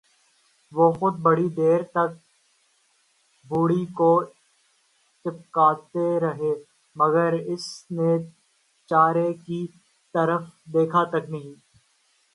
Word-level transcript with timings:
وہ 0.71 0.85
خود 0.91 1.15
بڑی 1.21 1.47
دیر 1.49 1.81
تک 1.93 2.11
بھوری 3.45 3.85
کو 3.97 4.11
پچکارتے 5.25 6.19
رہے، 6.19 6.53
مگر 6.95 7.33
اس 7.53 7.65
نے 7.91 8.11
چارے 8.89 9.29
کی 9.45 9.61
طرف 10.13 10.41
دیکھا 10.73 11.03
تک 11.03 11.29
نہیں۔ 11.29 11.53